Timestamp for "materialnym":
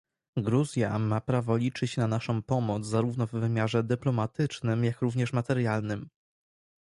5.33-6.09